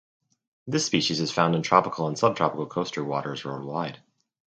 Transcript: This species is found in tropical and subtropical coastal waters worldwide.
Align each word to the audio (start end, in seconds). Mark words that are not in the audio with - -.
This 0.65 0.83
species 0.83 1.19
is 1.21 1.29
found 1.31 1.53
in 1.53 1.61
tropical 1.61 2.07
and 2.07 2.17
subtropical 2.17 2.65
coastal 2.65 3.03
waters 3.03 3.45
worldwide. 3.45 3.99